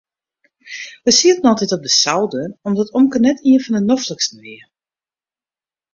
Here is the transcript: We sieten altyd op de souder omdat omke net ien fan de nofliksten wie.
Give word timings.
We 1.03 1.11
sieten 1.11 1.45
altyd 1.49 1.71
op 1.71 1.81
de 1.81 1.89
souder 1.89 2.57
omdat 2.67 2.91
omke 2.99 3.19
net 3.25 3.39
ien 3.49 3.61
fan 3.63 3.75
de 3.77 3.83
nofliksten 3.89 4.39
wie. 4.45 4.61